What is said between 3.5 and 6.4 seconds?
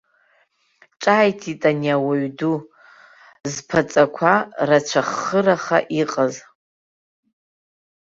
зԥаҵақәа рацәаххыраха иҟаз.